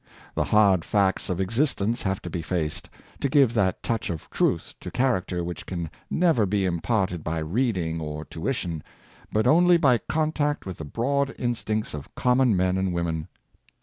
[0.33, 4.31] The hard facts of exist ence have to be faced, to give that touch of
[4.31, 8.81] truth to character which can never be imparted by reading or tuition,
[9.31, 13.27] but only by contact with the broad instincts of common men and women.